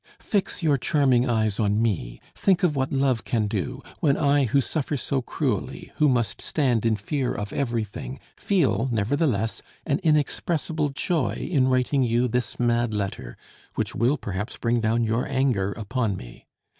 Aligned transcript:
Fix 0.17 0.63
your 0.63 0.79
charming 0.79 1.29
eyes 1.29 1.59
on 1.59 1.79
me; 1.79 2.19
think 2.33 2.63
of 2.63 2.75
what 2.75 2.91
love 2.91 3.23
can 3.23 3.45
do, 3.45 3.83
when 3.99 4.17
I 4.17 4.45
who 4.45 4.59
suffer 4.59 4.97
so 4.97 5.21
cruelly, 5.21 5.91
who 5.97 6.09
must 6.09 6.41
stand 6.41 6.87
in 6.87 6.95
fear 6.95 7.35
of 7.35 7.53
every 7.53 7.83
thing, 7.83 8.19
feel, 8.35 8.89
nevertheless, 8.91 9.61
an 9.85 9.99
inexpressible 10.03 10.89
joy 10.89 11.33
in 11.33 11.67
writing 11.67 12.01
you 12.01 12.27
this 12.27 12.59
mad 12.59 12.95
letter, 12.95 13.37
which 13.75 13.93
will 13.93 14.17
perhaps 14.17 14.57
bring 14.57 14.79
down 14.81 15.03
your 15.03 15.27
anger 15.27 15.71
upon 15.73 16.17
me. 16.17 16.47